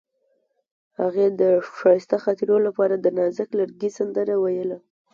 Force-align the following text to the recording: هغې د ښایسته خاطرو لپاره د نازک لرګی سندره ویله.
هغې 0.99 1.27
د 1.41 1.41
ښایسته 1.77 2.17
خاطرو 2.23 2.55
لپاره 2.67 2.95
د 2.97 3.07
نازک 3.17 3.49
لرګی 3.59 3.89
سندره 3.97 4.35
ویله. 4.43 4.77